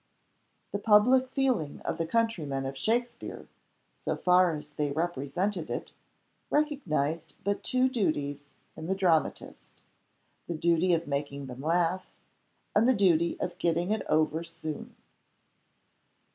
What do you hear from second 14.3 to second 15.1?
soon.